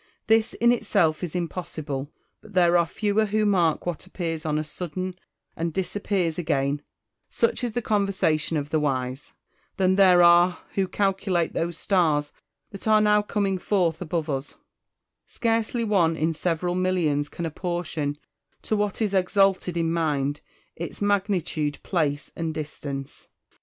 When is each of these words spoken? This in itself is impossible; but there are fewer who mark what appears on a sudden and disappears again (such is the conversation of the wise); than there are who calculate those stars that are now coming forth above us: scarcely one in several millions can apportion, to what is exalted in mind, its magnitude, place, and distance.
This 0.25 0.55
in 0.55 0.71
itself 0.71 1.23
is 1.23 1.35
impossible; 1.35 2.11
but 2.41 2.55
there 2.55 2.75
are 2.75 2.87
fewer 2.87 3.25
who 3.27 3.45
mark 3.45 3.85
what 3.85 4.07
appears 4.07 4.47
on 4.47 4.57
a 4.57 4.63
sudden 4.63 5.13
and 5.55 5.71
disappears 5.71 6.39
again 6.39 6.81
(such 7.29 7.63
is 7.63 7.73
the 7.73 7.83
conversation 7.83 8.57
of 8.57 8.71
the 8.71 8.79
wise); 8.79 9.33
than 9.77 9.97
there 9.97 10.23
are 10.23 10.57
who 10.73 10.87
calculate 10.87 11.53
those 11.53 11.77
stars 11.77 12.33
that 12.71 12.87
are 12.87 12.99
now 12.99 13.21
coming 13.21 13.59
forth 13.59 14.01
above 14.01 14.27
us: 14.27 14.57
scarcely 15.27 15.83
one 15.83 16.17
in 16.17 16.33
several 16.33 16.73
millions 16.73 17.29
can 17.29 17.45
apportion, 17.45 18.17
to 18.63 18.75
what 18.75 19.03
is 19.03 19.13
exalted 19.13 19.77
in 19.77 19.93
mind, 19.93 20.41
its 20.75 20.99
magnitude, 20.99 21.77
place, 21.83 22.31
and 22.35 22.55
distance. 22.55 23.27